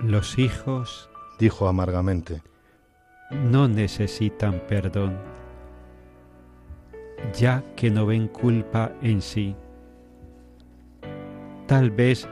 Los 0.00 0.38
hijos, 0.38 1.08
dijo 1.38 1.68
amargamente, 1.68 2.42
no 3.30 3.66
necesitan 3.66 4.62
perdón, 4.68 5.18
ya 7.38 7.64
que 7.76 7.90
no 7.90 8.06
ven 8.06 8.28
culpa 8.28 8.92
en 9.00 9.22
sí. 9.22 9.56
Tal 11.66 11.90
vez 11.90 12.28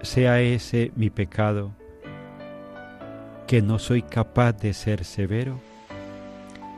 sea 0.00 0.40
ese 0.40 0.90
mi 0.96 1.10
pecado, 1.10 1.72
que 3.46 3.62
no 3.62 3.78
soy 3.78 4.02
capaz 4.02 4.54
de 4.54 4.72
ser 4.72 5.04
severo. 5.04 5.60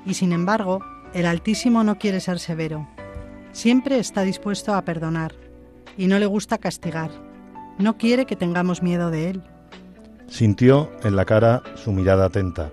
Y 0.05 0.15
sin 0.15 0.33
embargo, 0.33 0.81
el 1.15 1.27
Altísimo 1.27 1.85
no 1.85 1.97
quiere 1.97 2.21
ser 2.21 2.39
severo. 2.39 2.89
Siempre 3.53 3.99
está 3.99 4.23
dispuesto 4.23 4.75
a 4.75 4.83
perdonar 4.83 5.44
y 5.97 6.07
no 6.07 6.19
le 6.19 6.27
gusta 6.27 6.59
castigar. 6.59 7.11
No 7.79 7.97
quiere 7.97 8.27
que 8.27 8.37
tengamos 8.37 8.83
miedo 8.83 9.11
de 9.11 9.31
él. 9.31 9.43
Sintió 10.29 10.91
en 11.03 11.17
la 11.17 11.25
cara 11.25 11.63
su 11.75 11.93
mirada 11.93 12.27
atenta. 12.27 12.71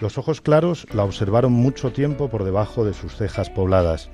Los 0.00 0.18
ojos 0.18 0.40
claros 0.40 0.86
la 0.92 1.04
observaron 1.04 1.52
mucho 1.52 1.92
tiempo 1.92 2.28
por 2.28 2.44
debajo 2.44 2.84
de 2.84 2.94
sus 2.94 3.14
cejas 3.16 3.50
pobladas. 3.50 4.10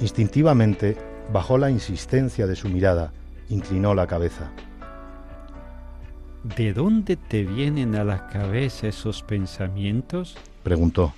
Instintivamente 0.00 0.96
bajó 1.32 1.58
la 1.58 1.70
insistencia 1.70 2.46
de 2.46 2.56
su 2.56 2.68
mirada 2.68 3.12
inclinó 3.50 3.94
la 3.94 4.06
cabeza. 4.06 4.50
¿De 6.56 6.72
dónde 6.72 7.16
te 7.16 7.44
vienen 7.44 7.94
a 7.96 8.04
la 8.04 8.28
cabeza 8.28 8.88
esos 8.88 9.22
pensamientos? 9.22 10.36
preguntó. 10.62 11.12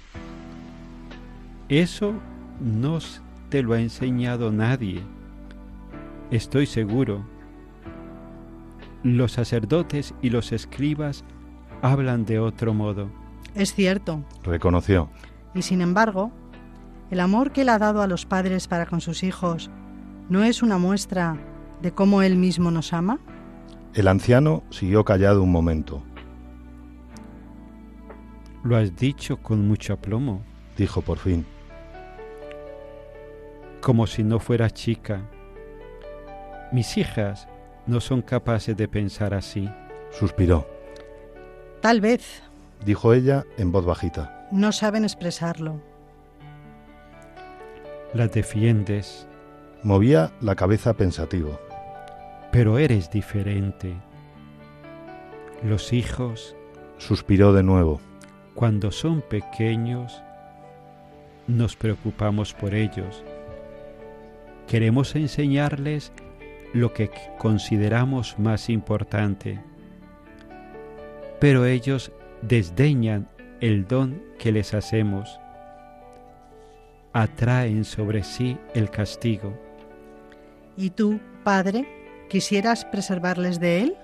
Eso 1.68 2.14
no 2.60 2.98
te 3.48 3.62
lo 3.62 3.74
ha 3.74 3.80
enseñado 3.80 4.50
nadie. 4.50 5.02
Estoy 6.32 6.64
seguro. 6.64 7.26
Los 9.02 9.32
sacerdotes 9.32 10.14
y 10.22 10.30
los 10.30 10.50
escribas 10.52 11.24
hablan 11.82 12.24
de 12.24 12.38
otro 12.38 12.72
modo. 12.72 13.10
Es 13.54 13.74
cierto. 13.74 14.24
Reconoció. 14.42 15.10
Y 15.54 15.60
sin 15.60 15.82
embargo, 15.82 16.32
el 17.10 17.20
amor 17.20 17.52
que 17.52 17.60
él 17.60 17.68
ha 17.68 17.78
dado 17.78 18.00
a 18.00 18.06
los 18.06 18.24
padres 18.24 18.66
para 18.66 18.86
con 18.86 19.02
sus 19.02 19.24
hijos 19.24 19.70
no 20.30 20.42
es 20.42 20.62
una 20.62 20.78
muestra 20.78 21.38
de 21.82 21.92
cómo 21.92 22.22
Él 22.22 22.36
mismo 22.36 22.70
nos 22.70 22.94
ama? 22.94 23.18
El 23.92 24.08
anciano 24.08 24.62
siguió 24.70 25.04
callado 25.04 25.42
un 25.42 25.52
momento. 25.52 26.02
Lo 28.64 28.78
has 28.78 28.96
dicho 28.96 29.36
con 29.36 29.68
mucho 29.68 29.92
aplomo, 29.92 30.42
dijo 30.78 31.02
por 31.02 31.18
fin. 31.18 31.44
Como 33.82 34.06
si 34.06 34.22
no 34.22 34.38
fuera 34.38 34.70
chica. 34.70 35.28
Mis 36.72 36.96
hijas 36.96 37.48
no 37.86 38.00
son 38.00 38.22
capaces 38.22 38.76
de 38.76 38.88
pensar 38.88 39.34
así. 39.34 39.68
Suspiró. 40.10 40.66
Tal 41.80 42.00
vez, 42.00 42.42
dijo 42.84 43.12
ella 43.12 43.44
en 43.58 43.72
voz 43.72 43.84
bajita. 43.84 44.48
No 44.50 44.72
saben 44.72 45.04
expresarlo. 45.04 45.80
Las 48.14 48.32
defiendes. 48.32 49.26
Movía 49.82 50.32
la 50.40 50.54
cabeza 50.54 50.94
pensativo 50.94 51.58
pero 52.52 52.78
eres 52.78 53.10
diferente. 53.10 53.94
Los 55.64 55.92
hijos, 55.94 56.54
suspiró 56.98 57.54
de 57.54 57.62
nuevo, 57.62 57.98
cuando 58.54 58.92
son 58.92 59.22
pequeños, 59.22 60.22
nos 61.48 61.74
preocupamos 61.74 62.52
por 62.52 62.74
ellos. 62.74 63.24
Queremos 64.68 65.16
enseñarles 65.16 66.12
lo 66.72 66.92
que 66.92 67.10
consideramos 67.38 68.38
más 68.38 68.68
importante, 68.68 69.60
pero 71.40 71.66
ellos 71.66 72.12
desdeñan 72.40 73.28
el 73.60 73.86
don 73.86 74.22
que 74.38 74.52
les 74.52 74.74
hacemos, 74.74 75.38
atraen 77.12 77.84
sobre 77.84 78.22
sí 78.22 78.58
el 78.74 78.90
castigo. 78.90 79.52
¿Y 80.76 80.90
tú, 80.90 81.20
Padre? 81.44 81.86
¿Quisieras 82.28 82.84
preservarles 82.84 83.60
de 83.60 83.82
él? 83.82 83.96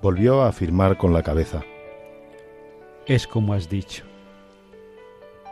Volvió 0.00 0.42
a 0.42 0.48
afirmar 0.48 0.96
con 0.96 1.12
la 1.12 1.22
cabeza. 1.22 1.62
Es 3.06 3.26
como 3.26 3.52
has 3.52 3.68
dicho. 3.68 4.04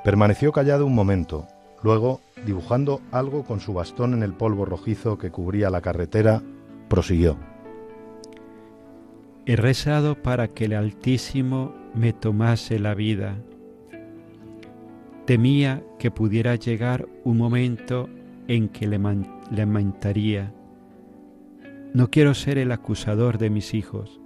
Permaneció 0.03 0.51
callado 0.51 0.87
un 0.87 0.95
momento, 0.95 1.47
luego, 1.83 2.21
dibujando 2.47 3.01
algo 3.11 3.45
con 3.45 3.61
su 3.61 3.73
bastón 3.73 4.15
en 4.15 4.23
el 4.23 4.35
polvo 4.35 4.65
rojizo 4.65 5.19
que 5.19 5.31
cubría 5.31 5.71
la 5.71 5.81
carretera, 5.81 6.43
prosiguió. 6.89 7.37
He 9.47 9.57
rezado 9.57 10.15
para 10.21 10.49
que 10.49 10.67
el 10.67 10.75
Altísimo 10.75 11.75
me 11.95 12.13
tomase 12.13 12.79
la 12.79 12.95
vida. 12.95 13.37
Temía 15.25 15.83
que 15.99 16.11
pudiera 16.11 16.55
llegar 16.55 17.09
un 17.25 17.39
momento 17.39 18.09
en 18.49 18.69
que 18.69 18.87
le 18.87 18.99
lamentaría 19.51 20.53
no 21.93 22.09
quiero 22.09 22.35
ser 22.35 22.59
el 22.59 22.71
acusador 22.71 23.39
de 23.39 23.51
mis 23.51 23.75
hijos. 23.75 24.21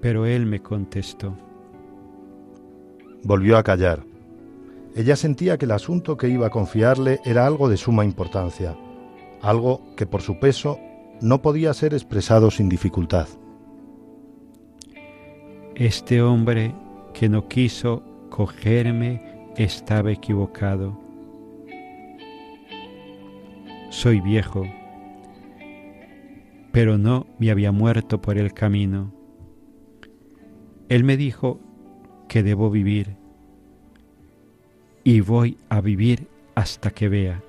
Pero 0.00 0.26
él 0.26 0.46
me 0.46 0.60
contestó. 0.60 1.36
Volvió 3.24 3.58
a 3.58 3.64
callar. 3.64 4.04
Ella 4.98 5.14
sentía 5.14 5.56
que 5.58 5.64
el 5.64 5.70
asunto 5.70 6.16
que 6.16 6.28
iba 6.28 6.48
a 6.48 6.50
confiarle 6.50 7.20
era 7.24 7.46
algo 7.46 7.68
de 7.68 7.76
suma 7.76 8.04
importancia, 8.04 8.76
algo 9.40 9.94
que 9.96 10.06
por 10.06 10.22
su 10.22 10.40
peso 10.40 10.80
no 11.20 11.40
podía 11.40 11.72
ser 11.72 11.94
expresado 11.94 12.50
sin 12.50 12.68
dificultad. 12.68 13.28
Este 15.76 16.20
hombre 16.20 16.74
que 17.14 17.28
no 17.28 17.46
quiso 17.46 18.02
cogerme 18.28 19.52
estaba 19.56 20.10
equivocado. 20.10 20.98
Soy 23.90 24.20
viejo 24.20 24.64
pero 26.72 26.98
no 26.98 27.26
me 27.38 27.50
había 27.50 27.72
muerto 27.72 28.20
por 28.20 28.38
el 28.38 28.52
camino. 28.52 29.12
Él 30.88 31.04
me 31.04 31.16
dijo 31.16 31.60
que 32.28 32.42
debo 32.42 32.70
vivir 32.70 33.17
y 35.08 35.22
voy 35.22 35.56
a 35.70 35.80
vivir 35.80 36.28
hasta 36.54 36.90
que 36.90 37.08
vea. 37.08 37.40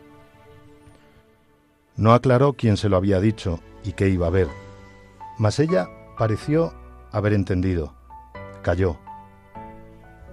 No 1.98 2.14
aclaró 2.14 2.54
quién 2.54 2.78
se 2.78 2.88
lo 2.88 2.96
había 2.96 3.20
dicho 3.20 3.60
y 3.84 3.92
qué 3.92 4.08
iba 4.08 4.28
a 4.28 4.30
ver, 4.30 4.48
mas 5.38 5.60
ella 5.60 5.90
pareció 6.18 6.74
haber 7.12 7.34
entendido. 7.34 7.94
Calló. 8.62 8.98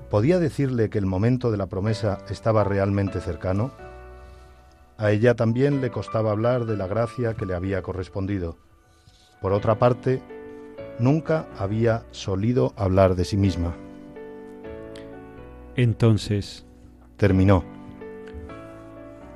¿Podía 0.08 0.38
decirle 0.38 0.88
que 0.88 0.98
el 0.98 1.06
momento 1.06 1.50
de 1.50 1.56
la 1.56 1.66
promesa 1.66 2.18
estaba 2.30 2.62
realmente 2.62 3.20
cercano? 3.20 3.72
A 4.96 5.10
ella 5.10 5.34
también 5.34 5.80
le 5.80 5.90
costaba 5.90 6.30
hablar 6.30 6.64
de 6.64 6.76
la 6.76 6.86
gracia 6.86 7.34
que 7.34 7.44
le 7.44 7.56
había 7.56 7.82
correspondido 7.82 8.56
por 9.40 9.52
otra 9.52 9.80
parte, 9.80 10.22
nunca 11.00 11.48
había 11.58 12.04
solido 12.12 12.72
hablar 12.76 13.16
de 13.16 13.24
sí 13.24 13.36
misma. 13.36 13.74
Entonces, 15.74 16.65
terminó. 17.16 17.64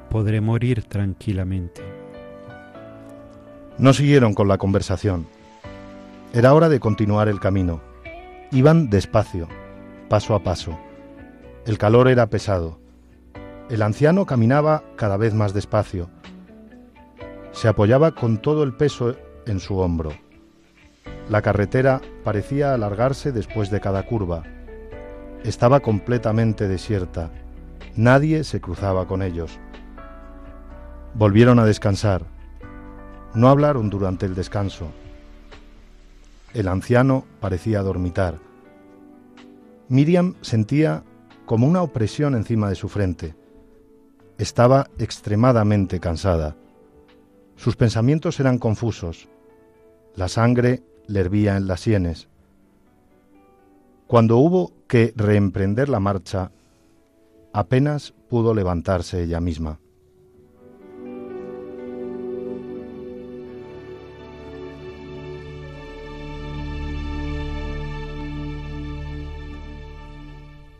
Podré 0.08 0.40
morir 0.40 0.84
tranquilamente. 0.84 1.82
No 3.78 3.92
siguieron 3.92 4.34
con 4.34 4.48
la 4.48 4.58
conversación. 4.58 5.26
Era 6.32 6.54
hora 6.54 6.68
de 6.68 6.80
continuar 6.80 7.28
el 7.28 7.40
camino. 7.40 7.80
Iban 8.52 8.90
despacio, 8.90 9.48
paso 10.08 10.34
a 10.34 10.42
paso. 10.42 10.78
El 11.66 11.78
calor 11.78 12.08
era 12.08 12.28
pesado. 12.28 12.78
El 13.68 13.82
anciano 13.82 14.26
caminaba 14.26 14.82
cada 14.96 15.16
vez 15.16 15.34
más 15.34 15.54
despacio. 15.54 16.10
Se 17.52 17.68
apoyaba 17.68 18.14
con 18.14 18.38
todo 18.38 18.62
el 18.62 18.74
peso 18.74 19.16
en 19.46 19.60
su 19.60 19.78
hombro. 19.78 20.12
La 21.28 21.42
carretera 21.42 22.00
parecía 22.24 22.74
alargarse 22.74 23.30
después 23.30 23.70
de 23.70 23.80
cada 23.80 24.04
curva. 24.04 24.42
Estaba 25.44 25.80
completamente 25.80 26.66
desierta. 26.66 27.30
Nadie 27.96 28.44
se 28.44 28.60
cruzaba 28.60 29.06
con 29.06 29.22
ellos. 29.22 29.58
Volvieron 31.14 31.58
a 31.58 31.64
descansar. 31.64 32.24
No 33.34 33.48
hablaron 33.48 33.90
durante 33.90 34.26
el 34.26 34.34
descanso. 34.34 34.90
El 36.54 36.68
anciano 36.68 37.24
parecía 37.40 37.82
dormitar. 37.82 38.38
Miriam 39.88 40.34
sentía 40.40 41.02
como 41.46 41.66
una 41.66 41.82
opresión 41.82 42.34
encima 42.34 42.68
de 42.68 42.76
su 42.76 42.88
frente. 42.88 43.34
Estaba 44.38 44.88
extremadamente 44.98 45.98
cansada. 45.98 46.56
Sus 47.56 47.76
pensamientos 47.76 48.38
eran 48.40 48.58
confusos. 48.58 49.28
La 50.14 50.28
sangre 50.28 50.82
le 51.06 51.20
hervía 51.20 51.56
en 51.56 51.66
las 51.66 51.80
sienes. 51.80 52.28
Cuando 54.06 54.38
hubo 54.38 54.72
que 54.86 55.12
reemprender 55.14 55.88
la 55.88 56.00
marcha, 56.00 56.52
Apenas 57.52 58.14
pudo 58.28 58.54
levantarse 58.54 59.22
ella 59.22 59.40
misma. 59.40 59.80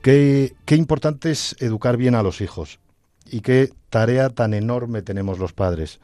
Qué, 0.02 0.54
qué, 0.64 0.76
importante 0.76 1.30
es 1.30 1.56
educar 1.60 1.98
bien 1.98 2.14
a 2.14 2.22
los 2.22 2.40
hijos 2.40 2.78
y 3.26 3.42
qué 3.42 3.70
tarea 3.90 4.30
tan 4.30 4.54
enorme 4.54 5.02
tenemos 5.02 5.38
los 5.38 5.52
padres. 5.52 6.00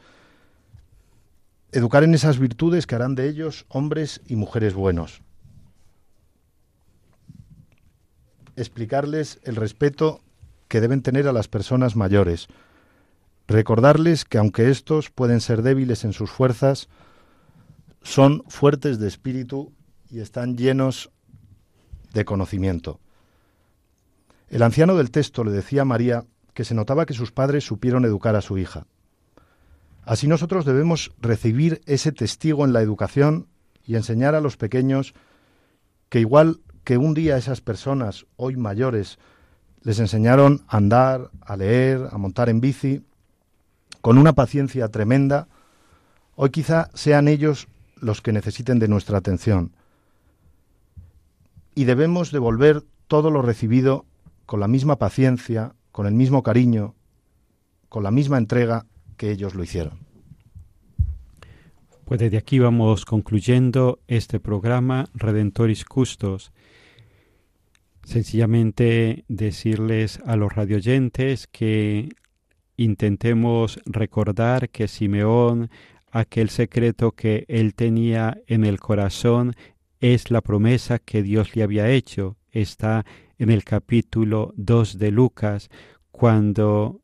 Educar 1.71 2.03
en 2.03 2.13
esas 2.13 2.37
virtudes 2.37 2.85
que 2.85 2.95
harán 2.95 3.15
de 3.15 3.27
ellos 3.27 3.65
hombres 3.69 4.21
y 4.27 4.35
mujeres 4.35 4.75
buenos. 4.75 5.21
Explicarles 8.55 9.39
el 9.43 9.55
respeto 9.55 10.21
que 10.67 10.81
deben 10.81 11.01
tener 11.01 11.27
a 11.27 11.33
las 11.33 11.47
personas 11.47 11.95
mayores. 11.95 12.47
Recordarles 13.47 14.25
que 14.25 14.37
aunque 14.37 14.69
estos 14.69 15.09
pueden 15.09 15.41
ser 15.41 15.61
débiles 15.61 16.03
en 16.03 16.13
sus 16.13 16.29
fuerzas, 16.29 16.89
son 18.01 18.43
fuertes 18.47 18.99
de 18.99 19.07
espíritu 19.07 19.73
y 20.09 20.19
están 20.19 20.57
llenos 20.57 21.11
de 22.13 22.25
conocimiento. 22.25 22.99
El 24.49 24.63
anciano 24.63 24.95
del 24.95 25.11
texto 25.11 25.43
le 25.43 25.51
decía 25.51 25.81
a 25.81 25.85
María 25.85 26.25
que 26.53 26.63
se 26.63 26.73
notaba 26.73 27.05
que 27.05 27.13
sus 27.13 27.31
padres 27.31 27.65
supieron 27.65 28.05
educar 28.05 28.35
a 28.35 28.41
su 28.41 28.57
hija. 28.57 28.87
Así 30.03 30.27
nosotros 30.27 30.63
debemos 30.63 31.11
recibir 31.19 31.81
ese 31.85 32.13
testigo 32.13 32.63
en 32.63 32.71
la 32.71 32.81
educación 32.81 33.47
y 33.85 33.95
enseñar 33.95 34.35
a 34.35 34.41
los 34.41 34.55
pequeños 34.55 35.13
que 36.09 36.21
igual 36.21 36.61
que 36.85 36.97
un 36.97 37.13
día 37.13 37.37
esas 37.37 37.59
personas, 37.59 38.25
hoy 38.37 38.55
mayores, 38.55 39.19
les 39.81 39.99
enseñaron 39.99 40.63
a 40.67 40.77
andar, 40.77 41.31
a 41.41 41.55
leer, 41.55 42.07
a 42.11 42.17
montar 42.17 42.49
en 42.49 42.61
bici, 42.61 43.03
con 44.01 44.17
una 44.17 44.33
paciencia 44.33 44.87
tremenda, 44.89 45.47
hoy 46.35 46.49
quizá 46.49 46.89
sean 46.93 47.27
ellos 47.27 47.67
los 47.99 48.21
que 48.21 48.31
necesiten 48.31 48.79
de 48.79 48.87
nuestra 48.87 49.17
atención. 49.17 49.71
Y 51.75 51.85
debemos 51.85 52.31
devolver 52.31 52.83
todo 53.07 53.31
lo 53.31 53.41
recibido 53.41 54.05
con 54.45 54.59
la 54.59 54.67
misma 54.67 54.97
paciencia, 54.97 55.73
con 55.91 56.07
el 56.07 56.13
mismo 56.13 56.43
cariño, 56.43 56.95
con 57.89 58.03
la 58.03 58.11
misma 58.11 58.37
entrega 58.37 58.85
que 59.17 59.31
ellos 59.31 59.55
lo 59.55 59.63
hicieron. 59.63 59.99
Pues 62.05 62.21
desde 62.21 62.37
aquí 62.37 62.59
vamos 62.59 63.03
concluyendo 63.03 63.99
este 64.07 64.39
programa 64.39 65.09
Redentoris 65.13 65.83
Custos. 65.83 66.53
Sencillamente 68.07 69.25
decirles 69.27 70.21
a 70.25 70.37
los 70.37 70.53
radioyentes 70.55 71.45
que 71.45 72.07
intentemos 72.77 73.81
recordar 73.85 74.69
que 74.69 74.87
Simeón, 74.87 75.69
aquel 76.09 76.49
secreto 76.49 77.11
que 77.11 77.43
él 77.49 77.75
tenía 77.75 78.37
en 78.47 78.63
el 78.63 78.79
corazón, 78.79 79.55
es 79.99 80.31
la 80.31 80.39
promesa 80.39 80.99
que 80.99 81.21
Dios 81.21 81.57
le 81.57 81.63
había 81.63 81.89
hecho. 81.89 82.37
Está 82.49 83.05
en 83.39 83.49
el 83.49 83.65
capítulo 83.65 84.53
2 84.55 84.99
de 84.99 85.11
Lucas, 85.11 85.69
cuando 86.09 87.01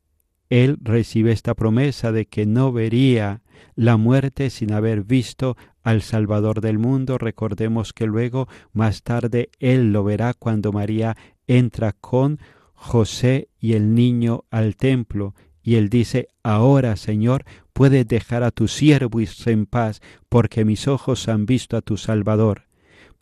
él 0.48 0.78
recibe 0.80 1.32
esta 1.32 1.52
promesa 1.52 2.12
de 2.12 2.24
que 2.24 2.46
no 2.46 2.72
vería 2.72 3.42
la 3.74 3.98
muerte 3.98 4.48
sin 4.48 4.72
haber 4.72 5.04
visto 5.04 5.58
al 5.84 6.02
Salvador 6.02 6.60
del 6.60 6.80
mundo. 6.80 7.18
Recordemos 7.18 7.92
que 7.92 8.06
luego, 8.06 8.48
más 8.72 9.04
tarde, 9.04 9.50
él 9.60 9.92
lo 9.92 10.02
verá 10.02 10.34
cuando 10.34 10.72
María 10.72 11.16
entra 11.46 11.92
con 11.92 12.40
José 12.72 13.48
y 13.60 13.74
el 13.74 13.94
niño 13.94 14.44
al 14.50 14.74
templo. 14.74 15.34
Y 15.62 15.76
él 15.76 15.88
dice, 15.88 16.28
ahora, 16.42 16.96
Señor, 16.96 17.44
puedes 17.72 18.08
dejar 18.08 18.42
a 18.42 18.50
tu 18.50 18.66
siervo 18.66 19.20
en 19.46 19.66
paz, 19.66 20.00
porque 20.28 20.64
mis 20.64 20.88
ojos 20.88 21.28
han 21.28 21.46
visto 21.46 21.76
a 21.76 21.82
tu 21.82 21.96
Salvador 21.96 22.64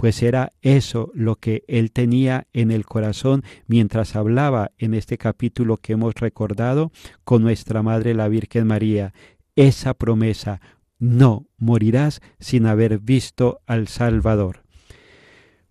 pues 0.03 0.21
era 0.23 0.51
eso 0.63 1.13
lo 1.15 1.37
que 1.37 1.63
él 1.69 1.93
tenía 1.93 2.49
en 2.53 2.73
el 2.73 2.85
corazón 2.85 3.45
mientras 3.69 4.17
hablaba 4.17 4.73
en 4.79 4.95
este 4.95 5.17
capítulo 5.17 5.77
que 5.77 5.93
hemos 5.93 6.15
recordado 6.15 6.91
con 7.23 7.43
nuestra 7.43 7.85
Madre 7.85 8.13
la 8.13 8.27
Virgen 8.27 8.67
María, 8.67 9.15
esa 9.55 9.95
promesa, 9.95 10.61
no 11.03 11.49
morirás 11.59 12.21
sin 12.39 12.67
haber 12.67 13.01
visto 13.01 13.61
al 13.67 13.89
Salvador. 13.89 14.63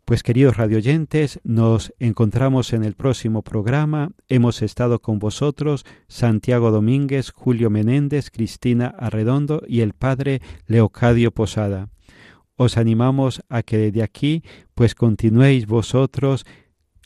Pues 0.03 0.23
queridos 0.23 0.57
radioyentes, 0.57 1.39
nos 1.45 1.93
encontramos 1.99 2.73
en 2.73 2.83
el 2.83 2.95
próximo 2.95 3.41
programa. 3.41 4.11
Hemos 4.27 4.61
estado 4.61 4.99
con 4.99 5.19
vosotros 5.19 5.85
Santiago 6.09 6.69
Domínguez, 6.69 7.31
Julio 7.31 7.69
Menéndez, 7.69 8.29
Cristina 8.29 8.87
Arredondo 8.87 9.63
y 9.65 9.79
el 9.79 9.93
Padre 9.93 10.41
Leocadio 10.67 11.31
Posada 11.31 11.87
os 12.63 12.77
animamos 12.77 13.41
a 13.49 13.63
que 13.63 13.77
desde 13.77 14.03
aquí 14.03 14.43
pues 14.75 14.93
continuéis 14.93 15.65
vosotros 15.65 16.45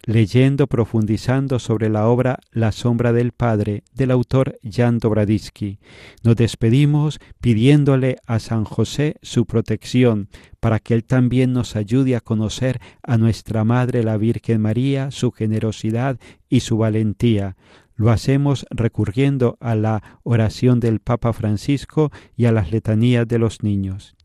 leyendo, 0.05 0.67
profundizando 0.67 1.59
sobre 1.59 1.89
la 1.89 2.07
obra 2.07 2.39
La 2.51 2.71
sombra 2.71 3.11
del 3.11 3.31
Padre 3.31 3.83
del 3.93 4.11
autor 4.11 4.57
Jan 4.63 4.99
Dobraditsky. 4.99 5.79
Nos 6.23 6.35
despedimos 6.35 7.19
pidiéndole 7.41 8.17
a 8.25 8.39
San 8.39 8.63
José 8.63 9.15
su 9.21 9.45
protección 9.45 10.29
para 10.59 10.79
que 10.79 10.93
Él 10.93 11.03
también 11.03 11.53
nos 11.53 11.75
ayude 11.75 12.15
a 12.15 12.21
conocer 12.21 12.79
a 13.03 13.17
nuestra 13.17 13.63
Madre 13.63 14.03
la 14.03 14.17
Virgen 14.17 14.61
María, 14.61 15.11
su 15.11 15.31
generosidad 15.31 16.19
y 16.49 16.61
su 16.61 16.77
valentía. 16.77 17.57
Lo 17.95 18.11
hacemos 18.11 18.65
recurriendo 18.69 19.57
a 19.59 19.73
la 19.75 20.19
oración 20.23 20.79
del 20.79 20.99
Papa 20.99 21.33
Francisco 21.33 22.11
y 22.35 22.45
a 22.45 22.51
las 22.51 22.71
letanías 22.71 23.27
de 23.27 23.39
los 23.39 23.63
niños. 23.63 24.15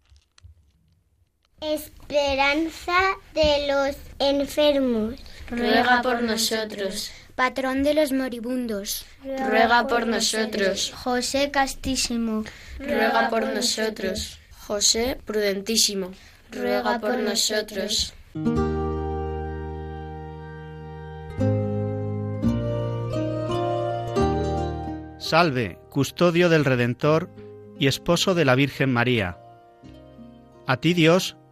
Esperanza 1.60 2.98
de 3.34 3.68
los 3.68 3.94
enfermos. 4.18 5.20
Ruega 5.50 6.00
por 6.00 6.22
nosotros. 6.22 7.10
Patrón 7.34 7.82
de 7.82 7.92
los 7.92 8.12
moribundos. 8.12 9.04
Ruega 9.22 9.86
por 9.86 10.06
nosotros. 10.06 10.90
José 10.96 11.50
Castísimo. 11.50 12.44
Ruega 12.78 13.28
por 13.28 13.46
nosotros. 13.46 14.38
José 14.66 15.18
Prudentísimo. 15.26 16.12
Ruega 16.50 16.98
por 16.98 17.18
nosotros. 17.18 18.14
Salve, 25.18 25.78
custodio 25.90 26.48
del 26.48 26.64
Redentor 26.64 27.28
y 27.78 27.86
esposo 27.86 28.34
de 28.34 28.46
la 28.46 28.54
Virgen 28.54 28.92
María. 28.92 29.38
A 30.66 30.78
ti 30.78 30.94
Dios 30.94 31.36